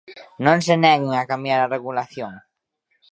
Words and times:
Non 0.45 0.57
se 0.65 0.75
neguen 0.83 1.13
a 1.15 1.27
cambiar 1.31 1.59
a 1.61 1.71
regulación. 1.75 2.33